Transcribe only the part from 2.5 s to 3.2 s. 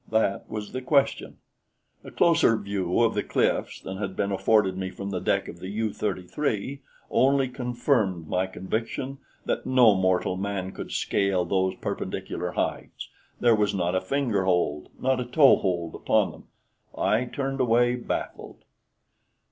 view of